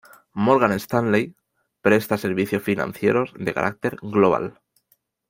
Morgan 0.33 0.71
Stanley 0.79 1.35
presta 1.81 2.17
servicios 2.17 2.63
financieros 2.63 3.35
de 3.37 3.53
carácter 3.53 3.97
global. 4.01 4.59